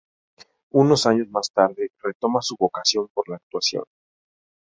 Unos 0.71 1.05
años 1.05 1.29
más 1.29 1.51
tarde 1.53 1.91
retoma 2.01 2.41
su 2.41 2.55
vocación 2.57 3.07
por 3.13 3.29
la 3.29 3.35
actuación. 3.35 3.83